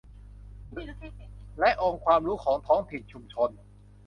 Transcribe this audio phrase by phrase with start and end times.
[1.59, 3.49] และองค์ความรู้ของท้องถิ่นชุมชน